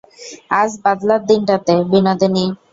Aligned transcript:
আজ 0.53 0.71
বাদলার 0.83 1.21
দিনটাতে- 1.29 1.87
বিনোদিনী। 1.91 2.45